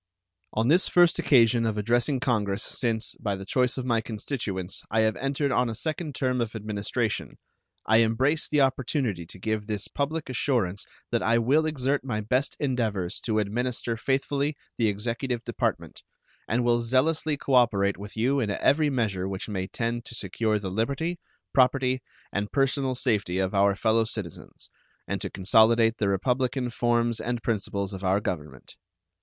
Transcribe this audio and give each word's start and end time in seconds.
On 0.53 0.67
this 0.67 0.87
first 0.89 1.19
occasion 1.19 1.63
of 1.63 1.77
addressing 1.77 2.19
Congress 2.19 2.63
since, 2.63 3.13
by 3.19 3.35
the 3.35 3.45
choice 3.45 3.77
of 3.77 3.85
my 3.85 4.01
constituents, 4.01 4.81
I 4.89 5.01
have 5.01 5.15
entered 5.17 5.51
on 5.51 5.69
a 5.69 5.75
second 5.75 6.15
term 6.15 6.41
of 6.41 6.55
administration, 6.55 7.37
I 7.85 7.97
embrace 7.97 8.47
the 8.47 8.61
opportunity 8.61 9.27
to 9.27 9.37
give 9.37 9.67
this 9.67 9.87
public 9.87 10.27
assurance 10.27 10.87
that 11.11 11.21
I 11.21 11.37
will 11.37 11.67
exert 11.67 12.03
my 12.03 12.19
best 12.19 12.57
endeavors 12.59 13.19
to 13.25 13.37
administer 13.37 13.95
faithfully 13.95 14.57
the 14.75 14.87
executive 14.87 15.43
department, 15.43 16.01
and 16.47 16.63
will 16.63 16.79
zealously 16.81 17.37
cooperate 17.37 17.95
with 17.99 18.17
you 18.17 18.39
in 18.39 18.49
every 18.49 18.89
measure 18.89 19.29
which 19.29 19.47
may 19.49 19.67
tend 19.67 20.03
to 20.05 20.15
secure 20.15 20.57
the 20.57 20.71
liberty, 20.71 21.19
property, 21.53 22.01
and 22.33 22.51
personal 22.51 22.95
safety 22.95 23.37
of 23.37 23.53
our 23.53 23.75
fellow 23.75 24.05
citizens, 24.05 24.71
and 25.07 25.21
to 25.21 25.29
consolidate 25.29 25.97
the 25.99 26.09
republican 26.09 26.71
forms 26.71 27.19
and 27.19 27.43
principles 27.43 27.93
of 27.93 28.03
our 28.03 28.19
Government. 28.19 28.75